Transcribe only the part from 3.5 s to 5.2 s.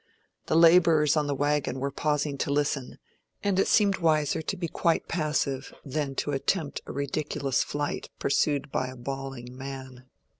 it seemed wiser to be quite